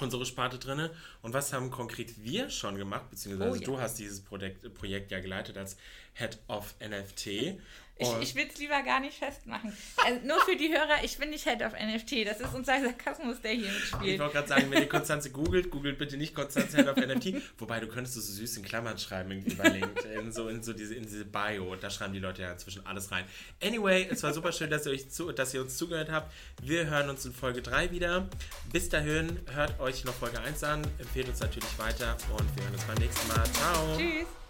unsere 0.01 0.27
Sparte 0.27 0.59
drin. 0.59 0.91
Und 1.23 1.35
was 1.35 1.53
haben 1.53 1.71
konkret 1.71 2.25
wir 2.25 2.51
schon 2.51 2.77
gemacht, 2.77 3.11
beziehungsweise 3.11 3.51
oh, 3.51 3.55
ja. 3.55 3.65
du 3.65 3.81
hast 3.81 3.99
dieses 3.99 4.21
Projekt, 4.21 4.75
Projekt 4.75 5.11
ja 5.11 5.21
geleitet 5.21 5.57
als 5.57 5.77
Head 6.15 6.39
of 6.49 6.75
NFT. 6.81 7.59
Ich, 7.99 8.09
ich 8.21 8.35
will 8.35 8.47
es 8.53 8.59
lieber 8.59 8.83
gar 8.83 9.01
nicht 9.01 9.19
festmachen. 9.19 9.75
Also 10.05 10.21
nur 10.27 10.39
für 10.43 10.55
die 10.55 10.69
Hörer, 10.69 11.03
ich 11.03 11.17
bin 11.17 11.31
nicht 11.31 11.45
Head 11.45 11.63
of 11.63 11.73
NFT. 11.73 12.27
Das 12.27 12.41
ist 12.41 12.55
unser 12.55 12.79
Sarkasmus, 12.81 13.41
der 13.41 13.53
hier 13.53 13.71
mitspielt. 13.73 14.15
Ich 14.15 14.19
wollte 14.19 14.35
gerade 14.35 14.49
sagen, 14.49 14.71
wenn 14.71 14.83
ihr 14.83 14.89
Konstanze 14.89 15.31
googelt, 15.31 15.71
googelt 15.71 15.97
bitte 15.97 16.19
nicht 16.19 16.35
Konstanze 16.35 16.77
Head 16.77 16.89
of 16.89 16.97
NFT. 16.97 17.37
Wobei, 17.59 17.81
du 17.81 17.87
könntest 17.87 18.19
es 18.19 18.27
so 18.27 18.35
süß 18.35 18.59
in 18.59 18.65
Klammern 18.65 18.99
schreiben, 18.99 19.31
irgendwie 19.31 19.55
bei 19.55 19.69
LinkedIn, 19.69 20.31
so 20.31 20.49
in 20.49 20.63
so 20.63 20.75
diese, 20.75 20.95
in 20.95 21.05
diese 21.05 21.25
Bio. 21.25 21.75
Da 21.77 21.89
schreiben 21.89 22.13
die 22.13 22.19
Leute 22.19 22.43
ja 22.43 22.53
inzwischen 22.53 22.85
alles 22.87 23.11
rein. 23.11 23.25
Anyway, 23.63 24.07
es 24.11 24.23
war 24.23 24.35
super 24.35 24.53
schön, 24.53 24.69
dass 24.69 24.85
ihr, 24.85 24.93
euch 24.93 25.09
zu, 25.11 25.33
dass 25.33 25.55
ihr 25.55 25.63
uns 25.63 25.79
zugehört 25.79 26.11
habt. 26.11 26.33
Wir 26.61 26.87
hören 26.91 27.09
uns 27.09 27.25
in 27.25 27.33
Folge 27.33 27.63
3 27.63 27.93
wieder. 27.93 28.29
Bis 28.73 28.91
dahin, 28.91 29.41
hört 29.55 29.81
euch 29.81 30.05
noch 30.05 30.15
Folge 30.15 30.39
1 30.41 30.63
an, 30.65 30.83
empfehlt 30.99 31.29
uns 31.29 31.41
natürlich 31.41 31.79
weiter 31.79 32.17
und 32.37 32.57
wir 32.57 32.65
hören 32.65 32.75
uns 32.75 32.85
beim 32.85 32.99
nächsten 32.99 33.29
Mal. 33.29 33.45
Ciao. 33.53 33.97
Tschüss. 33.97 34.46